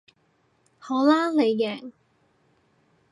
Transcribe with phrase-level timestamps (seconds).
[0.79, 1.91] 好啦你贏